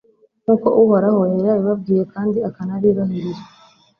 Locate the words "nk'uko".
0.43-0.67